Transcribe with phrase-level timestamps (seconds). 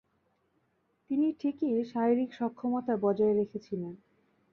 [1.09, 3.93] তিনি ঠিকই শারীরিক সক্ষমতা বজায় রেখেছিলেন।